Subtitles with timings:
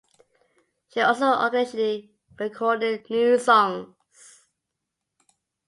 [0.91, 2.09] She also occasionally
[2.39, 4.45] recorded new songs.